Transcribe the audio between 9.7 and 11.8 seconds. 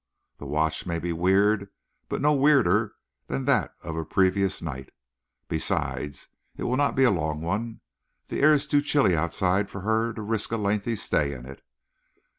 her to risk a lengthy stay in it.